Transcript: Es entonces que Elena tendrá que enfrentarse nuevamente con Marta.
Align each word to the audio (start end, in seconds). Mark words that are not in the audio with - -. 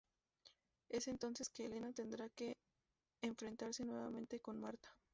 Es 0.89 1.07
entonces 1.07 1.51
que 1.51 1.65
Elena 1.67 1.93
tendrá 1.93 2.27
que 2.29 2.55
enfrentarse 3.21 3.85
nuevamente 3.85 4.39
con 4.39 4.59
Marta. 4.59 4.97